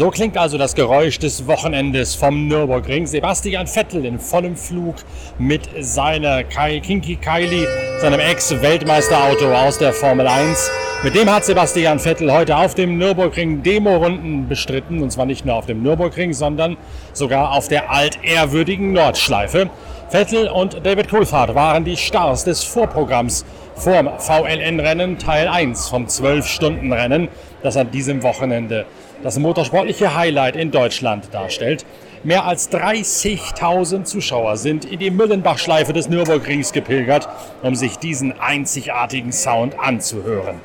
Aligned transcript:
So 0.00 0.08
klingt 0.08 0.38
also 0.38 0.56
das 0.56 0.74
Geräusch 0.74 1.18
des 1.18 1.46
Wochenendes 1.46 2.14
vom 2.14 2.48
Nürburgring. 2.48 3.06
Sebastian 3.06 3.66
Vettel 3.66 4.06
in 4.06 4.18
vollem 4.18 4.56
Flug 4.56 4.94
mit 5.38 5.68
seiner 5.78 6.42
Kinky 6.42 7.16
Kylie, 7.16 7.68
seinem 8.00 8.18
Ex-Weltmeisterauto 8.18 9.52
aus 9.52 9.76
der 9.76 9.92
Formel 9.92 10.26
1. 10.26 10.70
Mit 11.02 11.14
dem 11.14 11.30
hat 11.30 11.44
Sebastian 11.44 11.98
Vettel 11.98 12.32
heute 12.32 12.56
auf 12.56 12.74
dem 12.74 12.96
Nürburgring 12.96 13.62
Demo-Runden 13.62 14.48
bestritten. 14.48 15.02
Und 15.02 15.12
zwar 15.12 15.26
nicht 15.26 15.44
nur 15.44 15.56
auf 15.56 15.66
dem 15.66 15.82
Nürburgring, 15.82 16.32
sondern 16.32 16.78
sogar 17.12 17.52
auf 17.52 17.68
der 17.68 17.90
altehrwürdigen 17.90 18.94
Nordschleife. 18.94 19.68
Vettel 20.08 20.48
und 20.48 20.78
David 20.82 21.10
Coulthard 21.10 21.54
waren 21.54 21.84
die 21.84 21.98
Stars 21.98 22.44
des 22.44 22.64
Vorprogramms 22.64 23.44
vorm 23.74 24.08
VLN-Rennen 24.16 25.18
Teil 25.18 25.46
1 25.46 25.88
vom 25.88 26.06
12-Stunden-Rennen, 26.06 27.28
das 27.62 27.76
an 27.76 27.90
diesem 27.90 28.22
Wochenende 28.22 28.86
das 29.22 29.38
motorsportliche 29.38 30.14
Highlight 30.14 30.56
in 30.56 30.70
Deutschland 30.70 31.28
darstellt. 31.32 31.84
Mehr 32.22 32.44
als 32.44 32.70
30.000 32.70 34.04
Zuschauer 34.04 34.56
sind 34.56 34.84
in 34.84 34.98
die 34.98 35.10
Müllenbach-Schleife 35.10 35.92
des 35.92 36.08
Nürburgrings 36.08 36.72
gepilgert, 36.72 37.28
um 37.62 37.74
sich 37.74 37.96
diesen 37.96 38.38
einzigartigen 38.38 39.32
Sound 39.32 39.78
anzuhören. 39.78 40.60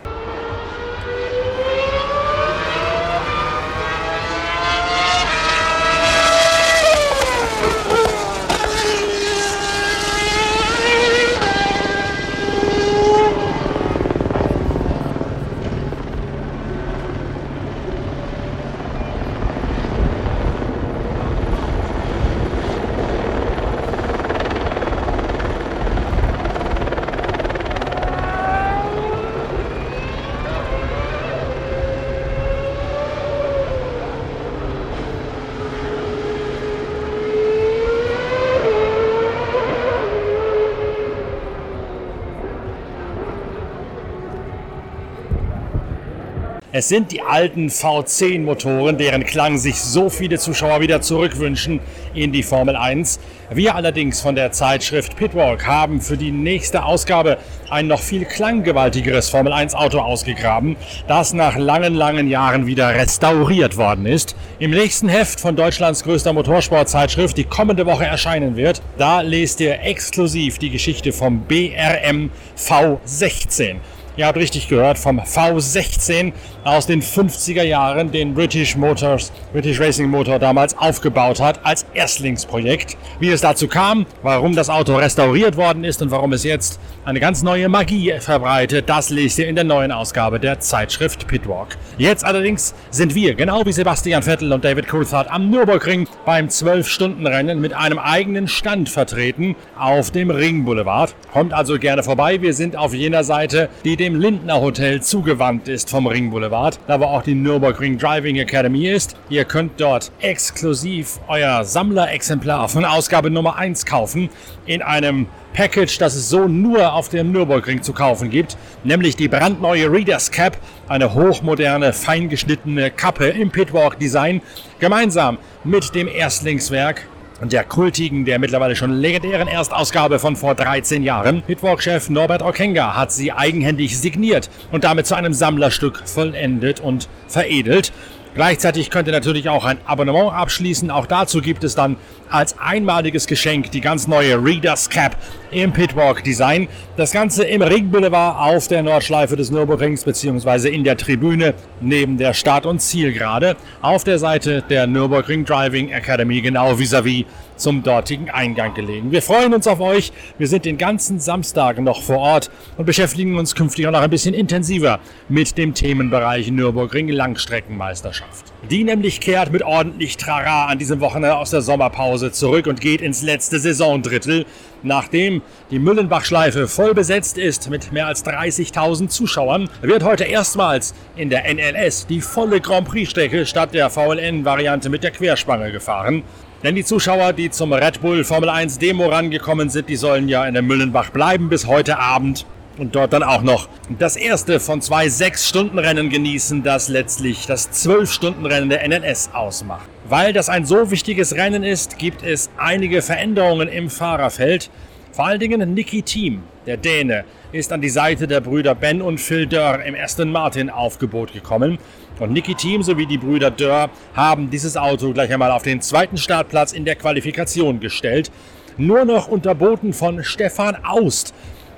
Es 46.78 46.90
sind 46.90 47.14
die 47.14 47.22
alten 47.22 47.70
V10-Motoren, 47.70 48.98
deren 48.98 49.24
Klang 49.24 49.58
sich 49.58 49.80
so 49.80 50.10
viele 50.10 50.38
Zuschauer 50.38 50.82
wieder 50.82 51.00
zurückwünschen 51.00 51.80
in 52.14 52.34
die 52.34 52.44
Formel 52.44 52.76
1. 52.76 53.22
Wir 53.50 53.76
allerdings 53.76 54.20
von 54.20 54.36
der 54.36 54.52
Zeitschrift 54.52 55.16
Pitwalk 55.16 55.66
haben 55.66 56.02
für 56.02 56.18
die 56.18 56.34
nächste 56.34 56.84
Ausgabe 56.84 57.38
ein 57.70 57.88
noch 57.88 58.02
viel 58.02 58.26
klanggewaltigeres 58.26 59.30
Formel 59.30 59.54
1-Auto 59.54 60.00
ausgegraben, 60.00 60.76
das 61.08 61.32
nach 61.32 61.56
langen, 61.56 61.96
langen 61.96 62.28
Jahren 62.28 62.66
wieder 62.66 62.94
restauriert 62.94 63.78
worden 63.78 64.06
ist. 64.06 64.36
Im 64.60 64.72
nächsten 64.72 65.08
Heft 65.08 65.40
von 65.40 65.56
Deutschlands 65.56 66.04
größter 66.04 66.34
Motorsportzeitschrift, 66.34 67.38
die 67.38 67.46
kommende 67.46 67.86
Woche 67.86 68.04
erscheinen 68.04 68.58
wird, 68.58 68.82
da 68.98 69.22
lest 69.22 69.62
ihr 69.62 69.82
exklusiv 69.82 70.58
die 70.58 70.72
Geschichte 70.72 71.14
vom 71.14 71.44
BRM 71.44 72.32
V16. 72.58 73.78
Ihr 74.18 74.28
habt 74.28 74.38
richtig 74.38 74.70
gehört, 74.70 74.98
vom 74.98 75.20
V16 75.20 76.32
aus 76.64 76.88
den 76.88 77.02
50er 77.02 77.64
Jahren, 77.64 78.14
den 78.14 78.34
British 78.34 78.78
Motors, 78.78 79.34
British 79.52 79.78
Racing 79.82 80.10
Motor 80.10 80.40
damals 80.40 80.78
aufgebaut 80.78 81.42
hat 81.42 81.66
als 81.66 81.86
Erstlingsprojekt. 81.94 82.96
Wie 83.20 83.30
es 83.30 83.42
dazu 83.42 83.68
kam, 83.68 84.06
warum 84.24 84.56
das 84.56 84.70
Auto 84.70 84.96
restauriert 84.96 85.58
worden 85.58 85.84
ist 85.84 86.02
und 86.02 86.12
warum 86.12 86.32
es 86.32 86.46
jetzt 86.46 86.80
eine 87.04 87.20
ganz 87.20 87.44
neue 87.44 87.68
Magie 87.68 88.14
verbreitet, 88.20 88.88
das 88.88 89.10
lest 89.10 89.38
ihr 89.38 89.50
in 89.50 89.56
der 89.56 89.66
neuen 89.66 89.92
Ausgabe 89.92 90.40
der 90.40 90.62
Zeitschrift 90.62 91.28
Pitwalk. 91.28 91.76
Jetzt 91.98 92.24
allerdings 92.24 92.74
sind 92.92 93.16
wir, 93.16 93.36
genau 93.36 93.66
wie 93.66 93.74
Sebastian 93.74 94.24
Vettel 94.24 94.54
und 94.54 94.64
David 94.64 94.88
Coulthard, 94.88 95.30
am 95.30 95.50
Nürburgring 95.50 96.08
beim 96.26 96.48
12-Stunden-Rennen 96.48 97.60
mit 97.60 97.74
einem 97.74 98.00
eigenen 98.00 98.48
Stand 98.48 98.88
vertreten 98.88 99.58
auf 99.78 100.12
dem 100.12 100.30
Ring 100.32 100.64
Boulevard. 100.64 101.14
Kommt 101.34 101.54
also 101.54 101.78
gerne 101.78 102.02
vorbei. 102.02 102.42
Wir 102.42 102.54
sind 102.54 102.78
auf 102.78 102.94
jener 102.94 103.26
Seite, 103.26 103.68
die 103.84 104.05
dem 104.06 104.22
Lindner 104.22 104.62
Hotel 104.62 105.02
zugewandt 105.02 105.68
ist 105.68 105.90
vom 105.90 106.06
Ring 106.06 106.30
Boulevard, 106.30 106.80
da 106.86 107.00
wo 107.00 107.06
auch 107.06 107.24
die 107.24 107.34
Nürburgring 107.34 107.98
Driving 107.98 108.36
Academy 108.36 108.88
ist. 108.88 109.18
Ihr 109.30 109.46
könnt 109.46 109.82
dort 109.82 110.12
exklusiv 110.22 111.20
euer 111.28 111.64
Sammlerexemplar 111.64 112.70
von 112.70 112.86
Ausgabe 112.86 113.32
Nummer 113.32 113.56
1 113.56 113.88
kaufen 113.88 114.30
in 114.68 114.84
einem 114.84 115.26
Package, 115.54 115.98
das 115.98 116.14
es 116.14 116.30
so 116.30 116.48
nur 116.48 116.94
auf 116.94 117.10
dem 117.10 117.32
Nürburgring 117.32 117.82
zu 117.82 117.94
kaufen 117.94 118.30
gibt, 118.30 118.58
nämlich 118.84 119.16
die 119.16 119.28
brandneue 119.28 119.92
Reader's 119.92 120.30
Cap, 120.30 120.56
eine 120.88 121.16
hochmoderne, 121.16 121.92
feingeschnittene 121.92 122.92
Kappe 122.92 123.30
im 123.30 123.50
Pitwalk 123.50 123.98
Design, 123.98 124.44
gemeinsam 124.80 125.40
mit 125.64 125.96
dem 125.96 126.08
Erstlingswerk 126.08 127.08
der 127.42 127.64
kultigen, 127.64 128.26
der 128.26 128.40
mittlerweile 128.40 128.76
schon 128.76 128.92
legendären 128.92 129.48
Erstausgabe 129.48 130.20
von 130.20 130.36
vor 130.36 130.56
13 130.56 131.04
Jahren. 131.04 131.42
Pitwalk-Chef 131.42 132.10
Norbert 132.10 132.42
Okenga 132.42 132.96
hat 132.96 133.12
sie 133.12 133.32
eigenhändig 133.32 134.00
signiert 134.00 134.50
und 134.72 134.84
damit 134.84 135.06
zu 135.06 135.16
einem 135.16 135.34
Sammlerstück 135.34 136.08
vollendet 136.08 136.80
und 136.80 137.10
veredelt. 137.28 137.92
Gleichzeitig 138.36 138.90
könnt 138.90 139.08
ihr 139.08 139.14
natürlich 139.14 139.48
auch 139.48 139.64
ein 139.64 139.78
Abonnement 139.86 140.34
abschließen. 140.34 140.92
Auch 140.92 141.06
dazu 141.06 141.42
gibt 141.42 141.64
es 141.64 141.74
dann 141.74 141.96
als 142.30 142.60
einmaliges 142.60 143.28
Geschenk 143.28 143.72
die 143.72 143.80
ganz 143.80 144.10
neue 144.10 144.44
Reader's 144.44 144.90
Cap 144.90 145.16
im 145.52 145.72
Pitwalk 145.72 146.22
Design. 146.22 146.68
Das 146.98 147.14
Ganze 147.14 147.46
im 147.46 147.62
Ring 147.62 147.90
Boulevard 147.90 148.38
auf 148.38 148.68
der 148.68 148.84
Nordschleife 148.84 149.38
des 149.38 149.52
Nürburgrings 149.52 150.04
beziehungsweise 150.04 150.68
in 150.68 150.84
der 150.84 150.98
Tribüne 150.98 151.54
neben 151.80 152.18
der 152.18 152.34
Start- 152.34 152.66
und 152.66 152.82
Zielgerade 152.82 153.56
auf 153.82 154.04
der 154.04 154.20
Seite 154.20 154.62
der 154.70 154.86
Nürburgring 154.86 155.46
Driving 155.46 155.90
Academy 155.92 156.42
genau 156.42 156.74
vis-à-vis 156.74 157.24
-vis 157.24 157.26
zum 157.56 157.84
dortigen 157.84 158.30
Eingang 158.30 158.74
gelegen. 158.74 159.12
Wir 159.12 159.22
freuen 159.22 159.54
uns 159.54 159.68
auf 159.68 159.80
euch. 159.80 160.12
Wir 160.38 160.48
sind 160.48 160.66
den 160.66 160.78
ganzen 160.78 161.20
Samstag 161.20 161.80
noch 161.80 162.02
vor 162.02 162.18
Ort 162.18 162.52
und 162.78 162.86
beschäftigen 162.86 163.38
uns 163.38 163.56
künftig 163.56 163.88
auch 163.88 163.92
noch 163.92 164.02
ein 164.02 164.10
bisschen 164.10 164.34
intensiver 164.34 165.00
mit 165.30 165.58
dem 165.58 165.74
Themenbereich 165.74 166.52
Nürburgring 166.52 167.10
Langstreckenmeisterschaft. 167.10 168.54
Die 168.70 168.84
nämlich 168.84 169.22
kehrt 169.22 169.52
mit 169.52 169.64
ordentlich 169.64 170.18
Trara 170.18 170.66
an 170.66 170.80
diesem 170.80 171.00
Wochenende 171.00 171.36
aus 171.36 171.52
der 171.52 171.62
Sommerpause 171.62 172.32
zurück 172.32 172.68
und 172.68 172.82
geht 172.82 173.02
ins 173.02 173.22
letzte 173.22 173.60
Saisondrittel. 173.60 174.46
Nachdem 174.82 175.42
die 175.72 175.80
Müllenbach-Schleife 175.80 176.68
voll 176.68 176.94
besetzt 176.94 177.38
ist 177.38 177.70
mit 177.70 177.92
mehr 177.92 178.08
als 178.08 178.26
30.000 178.26 179.08
Zuschauern, 179.08 179.70
wird 179.82 180.04
heute 180.04 180.26
erstmals 180.26 180.94
in 181.16 181.30
der 181.30 181.52
NLS 181.52 182.08
die 182.08 182.22
volle 182.22 182.62
Grand 182.62 182.88
Prix-Strecke 182.88 183.46
statt 183.46 183.74
der 183.74 183.90
VLN-Variante 183.90 184.90
mit 184.90 185.04
der 185.04 185.12
Querspange 185.12 185.72
gefahren. 185.72 186.24
Denn 186.66 186.74
die 186.74 186.84
Zuschauer, 186.84 187.34
die 187.34 187.52
zum 187.52 187.74
Red 187.74 188.02
Bull 188.02 188.24
Formel 188.24 188.50
1 188.50 188.80
Demo 188.80 189.06
rangekommen 189.06 189.70
sind, 189.70 189.88
die 189.88 189.96
sollen 189.96 190.28
ja 190.28 190.48
in 190.48 190.56
der 190.56 190.64
Müllenbach 190.64 191.12
bleiben 191.12 191.48
bis 191.48 191.68
heute 191.68 192.00
Abend 192.00 192.48
und 192.80 192.96
dort 192.96 193.14
dann 193.14 193.22
auch 193.22 193.44
noch 193.44 193.70
das 194.00 194.16
erste 194.16 194.60
von 194.60 194.82
zwei 194.82 195.08
Sechs-Stunden-Rennen 195.08 196.10
genießen, 196.10 196.64
das 196.64 196.90
letztlich 196.90 197.46
das 197.46 197.70
Zwölf-Stunden-Rennen 197.70 198.70
der 198.70 198.82
NNS 198.84 199.30
ausmacht. 199.34 199.88
Weil 200.10 200.34
das 200.34 200.50
ein 200.50 200.66
so 200.66 200.90
wichtiges 200.90 201.36
Rennen 201.36 201.64
ist, 201.64 202.00
gibt 202.00 202.24
es 202.24 202.50
einige 202.58 203.04
Veränderungen 203.04 203.68
im 203.68 203.92
Fahrerfeld. 203.92 204.72
Vor 205.12 205.28
allen 205.28 205.40
Dingen 205.40 205.76
Nicky 205.76 206.02
Thiem, 206.02 206.42
der 206.66 206.78
Däne, 206.78 207.26
ist 207.52 207.72
an 207.72 207.82
die 207.82 207.90
Seite 207.90 208.28
der 208.28 208.42
Brüder 208.42 208.74
Ben 208.74 209.04
und 209.04 209.20
Phil 209.20 209.46
Dörr 209.46 209.84
im 209.86 209.94
Aston 209.94 210.32
Martin 210.32 210.72
Aufgebot 210.72 211.32
gekommen. 211.32 211.78
Und 212.20 212.32
Nicky 212.32 212.56
Team 212.56 212.82
sowie 212.82 213.06
die 213.06 213.18
Brüder 213.18 213.52
Dörr 213.52 213.90
haben 214.14 214.50
dieses 214.50 214.78
Auto 214.78 215.12
gleich 215.12 215.32
einmal 215.34 215.52
auf 215.52 215.64
den 215.64 215.82
zweiten 215.82 216.18
Startplatz 216.18 216.72
in 216.72 216.86
der 216.86 216.96
Qualifikation 216.96 217.80
gestellt. 217.80 218.32
Nur 218.78 219.04
noch 219.06 219.28
unterboten 219.28 219.94
von 219.94 220.24
Stefan 220.24 220.78
Aust 220.86 221.34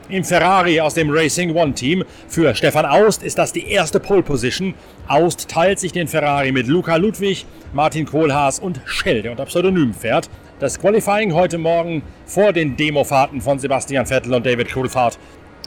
im 0.10 0.24
Ferrari 0.24 0.80
aus 0.80 0.94
dem 0.94 1.10
Racing 1.10 1.56
One 1.56 1.74
Team. 1.74 2.04
Für 2.28 2.54
Stefan 2.56 2.86
Aust 2.86 3.24
ist 3.24 3.38
das 3.38 3.52
die 3.52 3.68
erste 3.68 4.00
Pole 4.00 4.24
Position. 4.24 4.74
Aust 5.08 5.50
teilt 5.50 5.80
sich 5.80 5.92
den 5.92 6.08
Ferrari 6.08 6.52
mit 6.52 6.68
Luca 6.68 6.96
Ludwig, 6.96 7.46
Martin 7.74 8.06
Kohlhaas 8.06 8.60
und 8.60 8.80
Schell, 8.86 9.24
der 9.24 9.32
unter 9.32 9.46
Pseudonym 9.46 9.94
fährt. 9.94 10.30
Das 10.60 10.80
Qualifying 10.80 11.34
heute 11.34 11.58
Morgen 11.58 12.04
vor 12.26 12.54
den 12.54 12.78
Demofahrten 12.78 13.42
von 13.42 13.60
Sebastian 13.60 14.06
Vettel 14.06 14.34
und 14.34 14.46
David 14.46 14.72
Coulthard 14.72 15.18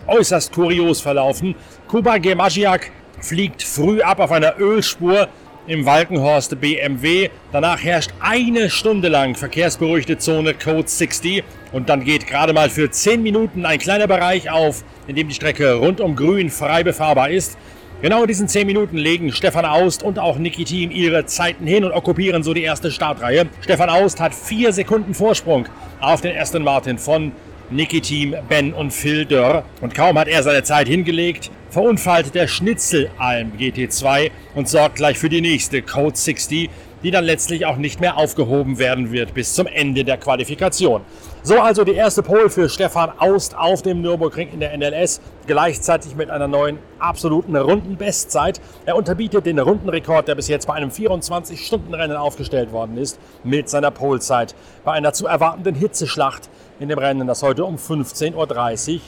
äußerst 0.07 0.53
kurios 0.53 1.01
verlaufen. 1.01 1.55
Kuba 1.87 2.19
Gemagiak 2.19 2.91
fliegt 3.21 3.63
früh 3.63 4.03
ab 4.03 4.21
auf 4.21 4.33
einer 4.33 4.59
Ölspur 4.59 5.29
im 5.67 5.87
Walkenhorst 5.87 6.61
BMW. 6.61 7.31
Danach 7.53 7.83
herrscht 7.83 8.11
eine 8.21 8.71
Stunde 8.71 9.09
lang 9.09 9.35
verkehrsberuhigte 9.35 10.19
Zone 10.19 10.55
Code 10.55 10.89
60 10.89 11.45
und 11.73 11.89
dann 11.89 12.05
geht 12.05 12.27
gerade 12.27 12.53
mal 12.53 12.71
für 12.71 12.91
10 12.91 13.23
Minuten 13.23 13.65
ein 13.67 13.79
kleiner 13.79 14.07
Bereich 14.07 14.51
auf, 14.51 14.83
in 15.07 15.17
dem 15.17 15.29
die 15.29 15.35
Strecke 15.35 15.75
rund 15.75 16.01
um 16.01 16.17
Grün 16.17 16.51
frei 16.51 16.83
befahrbar 16.83 17.31
ist. 17.31 17.57
Genau 18.03 18.23
in 18.23 18.29
diesen 18.29 18.49
10 18.49 18.67
Minuten 18.67 18.97
legen 18.97 19.31
Stefan 19.31 19.67
Aust 19.67 20.03
und 20.03 20.19
auch 20.19 20.39
Niki 20.39 20.65
Team 20.65 20.91
ihre 20.91 21.27
Zeiten 21.27 21.67
hin 21.67 21.85
und 21.85 21.93
okkupieren 21.93 22.43
so 22.43 22.55
die 22.55 22.63
erste 22.63 22.91
Startreihe. 22.91 23.47
Stefan 23.61 23.91
Aust 23.91 24.21
hat 24.21 24.35
4 24.35 24.73
Sekunden 24.73 25.13
Vorsprung 25.13 25.67
auf 26.01 26.23
den 26.23 26.37
Aston 26.37 26.65
Martin 26.65 26.97
von 26.97 27.33
Niki 27.71 28.01
Team, 28.01 28.35
Ben 28.49 28.73
und 28.73 28.93
Phil 28.93 29.27
Dörr. 29.27 29.65
Und 29.83 29.95
kaum 29.95 30.19
hat 30.19 30.29
er 30.29 30.43
seine 30.43 30.63
Zeit 30.63 30.89
hingelegt, 30.89 31.51
verunfallt 31.71 32.35
der 32.35 32.49
Schnitzelalm 32.49 33.53
GT2 33.59 34.31
und 34.55 34.69
sorgt 34.69 34.97
gleich 34.97 35.19
für 35.19 35.29
die 35.29 35.41
nächste 35.41 35.83
Code 35.83 36.17
60, 36.17 36.69
die 37.03 37.11
dann 37.11 37.25
letztlich 37.25 37.65
auch 37.67 37.77
nicht 37.77 38.01
mehr 38.01 38.17
aufgehoben 38.17 38.79
werden 38.79 39.13
wird 39.13 39.33
bis 39.35 39.55
zum 39.55 39.67
Ende 39.67 40.05
der 40.05 40.19
Qualifikation. 40.19 41.03
So 41.43 41.59
also 41.59 41.85
die 41.85 41.95
erste 41.95 42.23
Pole 42.23 42.51
für 42.51 42.69
Stefan 42.69 43.13
Aust 43.19 43.57
auf 43.57 43.81
dem 43.81 44.03
Nürburgring 44.03 44.51
in 44.53 44.61
der 44.61 44.77
NLS, 44.77 45.23
gleichzeitig 45.47 46.15
mit 46.15 46.29
einer 46.29 46.49
neuen 46.49 46.79
absoluten 46.99 47.57
Rundenbestzeit. 47.57 48.61
Er 48.85 48.97
unterbietet 48.97 49.47
den 49.47 49.59
Rundenrekord, 49.59 50.29
der 50.29 50.35
bis 50.35 50.49
jetzt 50.49 50.67
bei 50.67 50.75
einem 50.75 50.91
24-Stunden-Rennen 50.91 52.17
aufgestellt 52.17 52.73
worden 52.73 52.99
ist, 52.99 53.19
mit 53.43 53.71
seiner 53.71 53.91
Polezeit 53.91 54.55
bei 54.85 54.93
einer 54.93 55.15
zu 55.15 55.27
erwartenden 55.27 55.75
Hitzeschlacht 55.75 56.51
in 56.79 56.89
dem 56.89 56.99
Rennen, 56.99 57.27
das 57.27 57.43
heute 57.43 57.65
um 57.65 57.77
15.30 57.77 58.35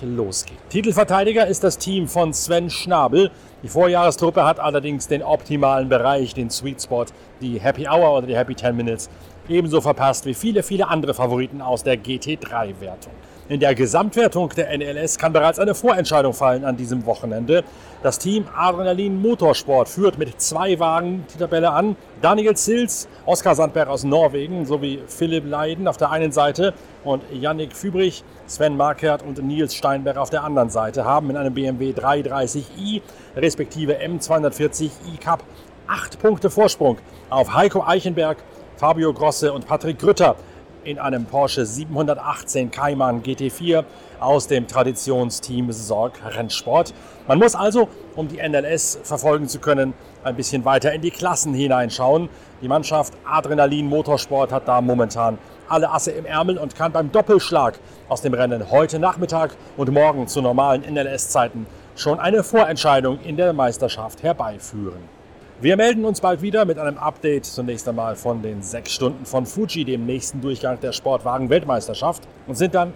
Uhr 0.03 0.09
losgeht. 0.09 0.59
Titelverteidiger 0.69 1.47
ist 1.47 1.65
das 1.65 1.79
Team 1.79 2.07
von 2.07 2.35
Sven 2.35 2.52
Schnabel. 2.71 3.31
Die 3.63 3.69
Vorjahrestruppe 3.69 4.45
hat 4.45 4.61
allerdings 4.61 5.09
den 5.09 5.23
optimalen 5.23 5.89
Bereich, 5.89 6.35
den 6.35 6.51
Sweet 6.51 6.83
Spot, 6.83 7.07
die 7.41 7.61
Happy 7.61 7.87
Hour 7.89 8.19
oder 8.19 8.27
die 8.27 8.37
Happy 8.37 8.55
10 8.55 8.77
Minutes, 8.77 9.09
ebenso 9.49 9.81
verpasst 9.81 10.27
wie 10.27 10.35
viele, 10.35 10.63
viele 10.63 10.89
andere 10.89 11.15
Favoriten 11.15 11.63
aus 11.63 11.83
der 11.83 11.97
GT3-Wertung. 11.97 13.13
In 13.53 13.61
der 13.61 13.75
Gesamtwertung 13.75 14.49
der 14.57 14.75
NLS 14.75 15.19
kann 15.19 15.35
bereits 15.35 15.59
eine 15.59 15.75
Vorentscheidung 15.75 16.33
fallen 16.33 16.65
an 16.65 16.79
diesem 16.79 17.05
Wochenende. 17.05 17.65
Das 18.03 18.19
Team 18.19 18.47
Adrenalin 18.57 19.21
Motorsport 19.21 19.91
führt 19.91 20.17
mit 20.17 20.41
zwei 20.41 20.79
Wagen 20.79 21.27
die 21.35 21.39
Tabelle 21.39 21.71
an. 21.71 21.95
Daniel 22.23 22.57
Zils, 22.57 23.09
Oskar 23.27 23.55
Sandberg 23.55 23.91
aus 23.91 24.05
Norwegen 24.05 24.65
sowie 24.65 25.03
Philipp 25.07 25.45
Leiden 25.47 25.87
auf 25.87 25.99
der 25.99 26.11
einen 26.11 26.33
Seite 26.33 26.73
und 27.05 27.25
Yannick 27.31 27.77
Fübrich, 27.77 28.25
Sven 28.47 28.75
Markert 28.75 29.23
und 29.23 29.45
Nils 29.45 29.75
Steinberg 29.75 30.17
auf 30.17 30.31
der 30.31 30.45
anderen 30.45 30.71
Seite 30.71 31.05
haben 31.05 31.29
in 31.29 31.37
einem 31.37 31.53
BMW 31.53 31.91
330i 31.91 33.03
respektive 33.37 33.99
M240i 33.99 35.21
Cup 35.23 35.45
acht 35.87 36.19
Punkte 36.21 36.49
Vorsprung 36.49 36.97
auf 37.29 37.53
Heiko 37.53 37.85
Eichenberg, 37.87 38.39
Fabio 38.79 39.13
Grosse 39.13 39.53
und 39.53 39.67
Patrick 39.67 39.99
Grütter 39.99 40.37
in 40.85 40.99
einem 40.99 41.25
Porsche 41.25 41.67
718 41.67 42.71
Cayman 42.71 43.23
GT4 43.23 43.85
aus 44.21 44.47
dem 44.47 44.67
Traditionsteam 44.67 45.73
Sorg 45.73 46.15
Rennsport. 46.25 46.95
Man 47.27 47.39
muss 47.39 47.55
also, 47.55 47.89
um 48.17 48.29
die 48.29 48.37
NLS 48.37 49.01
verfolgen 49.03 49.49
zu 49.49 49.59
können, 49.59 49.95
ein 50.25 50.37
bisschen 50.37 50.65
weiter 50.65 50.93
in 50.93 51.01
die 51.01 51.11
Klassen 51.11 51.55
hineinschauen. 51.55 52.29
Die 52.61 52.69
Mannschaft 52.69 53.15
Adrenalin 53.25 53.89
Motorsport 53.89 54.53
hat 54.53 54.69
da 54.69 54.81
momentan 54.81 55.39
alle 55.69 55.91
Asse 55.91 56.11
im 56.11 56.27
Ärmel 56.27 56.59
und 56.59 56.75
kann 56.77 56.93
beim 56.93 57.11
Doppelschlag 57.11 57.79
aus 58.09 58.21
dem 58.23 58.35
Rennen 58.35 58.71
heute 58.71 58.99
Nachmittag 58.99 59.57
und 59.77 59.91
morgen 59.91 60.29
zu 60.29 60.43
normalen 60.43 60.83
NLS-Zeiten 60.83 61.67
schon 61.97 62.21
eine 62.21 62.43
Vorentscheidung 62.43 63.21
in 63.21 63.37
der 63.37 63.53
Meisterschaft 63.53 64.23
herbeiführen. 64.23 65.22
Wir 65.63 65.77
melden 65.77 66.05
uns 66.05 66.21
bald 66.21 66.43
wieder 66.43 66.65
mit 66.65 66.77
einem 66.77 66.99
Update. 66.99 67.45
Zunächst 67.45 67.89
einmal 67.89 68.17
von 68.17 68.43
den 68.43 68.63
sechs 68.63 68.95
Stunden 68.95 69.25
von 69.25 69.47
Fuji, 69.47 69.85
dem 69.85 70.07
nächsten 70.07 70.41
Durchgang 70.41 70.81
der 70.81 70.91
Sportwagen-Weltmeisterschaft. 70.91 72.25
Und 72.49 72.57
sind 72.57 72.75
dann 72.75 72.93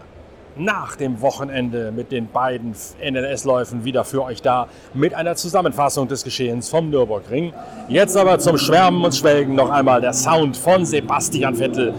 nach 0.56 0.96
dem 0.96 1.20
Wochenende 1.20 1.92
mit 1.92 2.10
den 2.10 2.26
beiden 2.26 2.74
NLS-Läufen 3.00 3.84
wieder 3.84 4.02
für 4.02 4.24
euch 4.24 4.42
da 4.42 4.66
mit 4.94 5.14
einer 5.14 5.36
Zusammenfassung 5.36 6.08
des 6.08 6.24
Geschehens 6.24 6.68
vom 6.68 6.90
Nürburgring. 6.90 7.52
Jetzt 7.86 8.16
aber 8.16 8.40
zum 8.40 8.58
Schwärmen 8.58 9.04
und 9.04 9.14
Schwelgen 9.14 9.54
noch 9.54 9.70
einmal 9.70 10.00
der 10.00 10.12
Sound 10.12 10.56
von 10.56 10.84
Sebastian 10.84 11.54
Vettel 11.54 11.94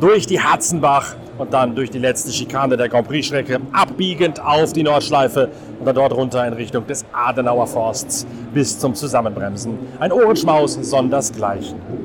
durch 0.00 0.26
die 0.26 0.40
Hatzenbach 0.40 1.14
und 1.38 1.52
dann 1.52 1.74
durch 1.74 1.90
die 1.90 1.98
letzte 1.98 2.32
Schikane 2.32 2.76
der 2.76 2.88
Grand 2.88 3.08
Prix-Strecke 3.08 3.60
abbiegend 3.72 4.40
auf 4.40 4.72
die 4.72 4.82
Nordschleife 4.82 5.50
und 5.78 5.86
dann 5.86 5.94
dort 5.94 6.12
runter 6.12 6.46
in 6.46 6.52
Richtung 6.52 6.86
des 6.86 7.04
Adenauer 7.12 7.66
Forsts 7.66 8.26
bis 8.52 8.78
zum 8.78 8.94
Zusammenbremsen. 8.94 9.78
Ein 10.00 10.12
Ohrenschmaus 10.12 10.74
sondersgleichen. 10.74 11.97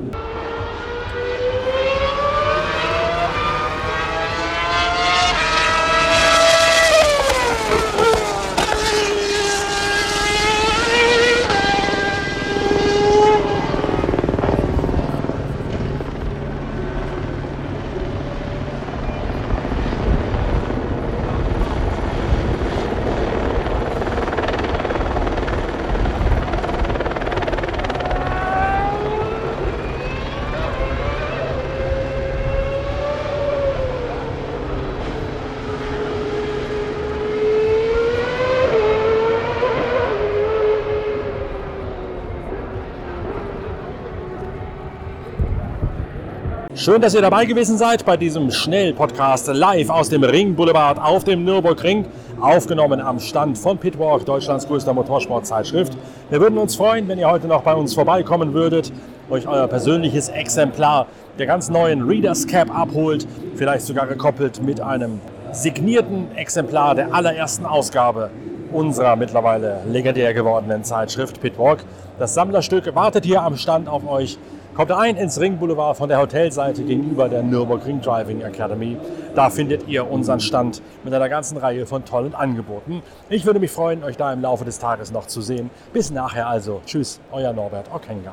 Schön, 46.76 47.00
dass 47.00 47.14
ihr 47.14 47.22
dabei 47.22 47.44
gewesen 47.44 47.78
seid 47.78 48.04
bei 48.04 48.16
diesem 48.16 48.50
Schnell-Podcast 48.50 49.46
live 49.46 49.90
aus 49.90 50.08
dem 50.08 50.24
Ring 50.24 50.56
Boulevard 50.56 50.98
auf 50.98 51.22
dem 51.22 51.44
Nürburgring, 51.44 52.04
aufgenommen 52.40 53.00
am 53.00 53.20
Stand 53.20 53.56
von 53.56 53.78
Pitwalk, 53.78 54.26
Deutschlands 54.26 54.66
größter 54.66 54.92
Motorsportzeitschrift. 54.92 55.96
Wir 56.30 56.40
würden 56.40 56.58
uns 56.58 56.74
freuen, 56.74 57.06
wenn 57.06 57.20
ihr 57.20 57.30
heute 57.30 57.46
noch 57.46 57.62
bei 57.62 57.74
uns 57.74 57.94
vorbeikommen 57.94 58.54
würdet, 58.54 58.92
euch 59.30 59.46
euer 59.46 59.68
persönliches 59.68 60.28
Exemplar 60.30 61.06
der 61.38 61.46
ganz 61.46 61.70
neuen 61.70 62.08
Readers 62.08 62.44
Cap 62.44 62.76
abholt, 62.76 63.24
vielleicht 63.54 63.86
sogar 63.86 64.08
gekoppelt 64.08 64.60
mit 64.60 64.80
einem 64.80 65.20
signierten 65.52 66.34
Exemplar 66.34 66.96
der 66.96 67.14
allerersten 67.14 67.66
Ausgabe 67.66 68.30
unserer 68.72 69.14
mittlerweile 69.14 69.78
legendär 69.86 70.34
gewordenen 70.34 70.82
Zeitschrift 70.82 71.40
Pitwalk. 71.40 71.84
Das 72.18 72.34
Sammlerstück 72.34 72.92
wartet 72.96 73.24
hier 73.24 73.42
am 73.42 73.56
Stand 73.56 73.88
auf 73.88 74.04
euch. 74.08 74.38
Kommt 74.74 74.90
ein 74.90 75.16
ins 75.16 75.38
Ring 75.38 75.56
Boulevard 75.56 75.96
von 75.96 76.08
der 76.08 76.18
Hotelseite 76.18 76.82
gegenüber 76.82 77.28
der 77.28 77.44
Nürburgring 77.44 78.00
Driving 78.00 78.40
Academy. 78.40 78.96
Da 79.36 79.48
findet 79.48 79.86
ihr 79.86 80.10
unseren 80.10 80.40
Stand 80.40 80.82
mit 81.04 81.14
einer 81.14 81.28
ganzen 81.28 81.58
Reihe 81.58 81.86
von 81.86 82.04
tollen 82.04 82.34
Angeboten. 82.34 83.00
Ich 83.28 83.46
würde 83.46 83.60
mich 83.60 83.70
freuen, 83.70 84.02
euch 84.02 84.16
da 84.16 84.32
im 84.32 84.40
Laufe 84.40 84.64
des 84.64 84.80
Tages 84.80 85.12
noch 85.12 85.28
zu 85.28 85.42
sehen. 85.42 85.70
Bis 85.92 86.10
nachher 86.10 86.48
also. 86.48 86.80
Tschüss, 86.86 87.20
euer 87.30 87.52
Norbert 87.52 87.86
Okenga. 87.94 88.32